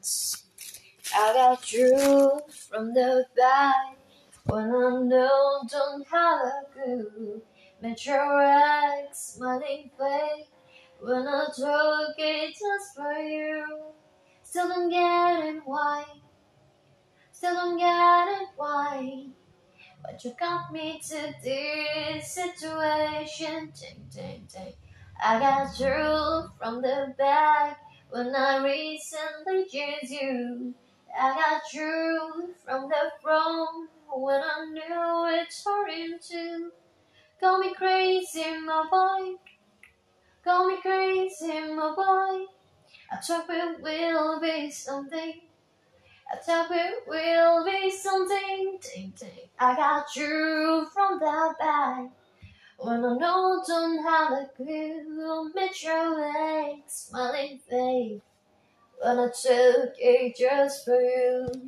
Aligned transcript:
I 0.00 1.32
got 1.34 1.72
you 1.72 2.40
from 2.70 2.94
the 2.94 3.24
back 3.36 3.98
when 4.44 4.70
I 4.70 5.02
know 5.02 5.62
don't 5.68 6.06
have 6.06 6.40
a 6.40 6.62
clue. 6.72 7.42
Met 7.82 8.06
your 8.06 8.42
ex 8.42 9.34
smiling 9.34 9.90
face 9.98 10.46
when 11.00 11.26
I 11.26 11.46
took 11.54 12.14
it 12.18 12.50
just 12.50 12.94
for 12.94 13.12
you. 13.12 13.64
Still 14.44 14.68
don't 14.68 14.88
get 14.88 15.46
it 15.46 15.62
why. 15.64 16.04
Still 17.32 17.54
don't 17.54 17.78
get 17.78 18.40
it 18.40 18.48
why. 18.56 19.26
But 20.02 20.24
you 20.24 20.32
got 20.38 20.72
me 20.72 21.00
to 21.08 21.34
this 21.42 22.30
situation. 22.30 23.72
Ding, 23.74 24.06
ding, 24.14 24.48
ding. 24.52 24.74
I 25.20 25.40
got 25.40 25.80
you 25.80 26.50
from 26.56 26.82
the 26.82 27.14
back 27.18 27.80
when 28.10 28.34
I 28.34 28.64
recently 28.64 29.66
chased 29.70 30.12
you. 30.12 30.74
I 31.18 31.34
got 31.34 31.72
you 31.72 32.54
from 32.64 32.88
the 32.88 33.10
front 33.22 33.90
when 34.14 34.40
I 34.40 34.66
knew 34.72 35.40
it's 35.40 35.64
him 35.66 36.18
too. 36.22 36.70
Call 37.40 37.58
me 37.58 37.74
crazy, 37.74 38.44
my 38.64 38.86
boy. 38.90 39.36
Call 40.44 40.68
me 40.68 40.76
crazy, 40.80 41.60
my 41.74 41.94
boy. 41.94 42.46
I 43.10 43.16
thought 43.22 43.46
it 43.48 43.82
will 43.82 44.40
be 44.40 44.70
something. 44.70 45.40
I 46.32 46.36
thought 46.36 46.70
it 46.70 47.06
will 47.06 47.64
be 47.64 47.90
something. 47.90 48.78
Ding, 48.82 49.12
ding. 49.18 49.48
I 49.58 49.74
got 49.74 50.14
you 50.16 50.86
from 50.92 51.18
the 51.18 51.54
back. 51.58 52.10
When 52.98 53.12
I 53.12 53.16
know 53.16 53.62
don't 53.64 54.02
have 54.02 54.32
a 54.32 54.50
clue, 54.56 55.52
met 55.54 55.82
your 55.84 56.20
legs, 56.20 56.82
smiling 56.88 57.60
face. 57.70 58.20
When 59.00 59.18
I 59.20 59.26
took 59.28 59.94
it 60.00 60.36
just 60.36 60.84
for 60.84 61.00
you. 61.00 61.48